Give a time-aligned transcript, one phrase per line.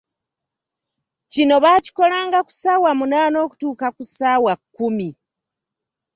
[1.31, 5.09] Kino baakikolanga ku ssaawa munaana okutuuka ku ssaawa kkumi.